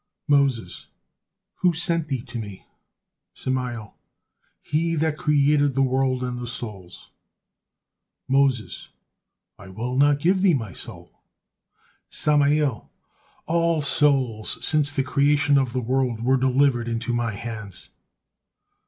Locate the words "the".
5.75-5.83, 6.39-6.47, 14.89-15.03, 15.71-15.81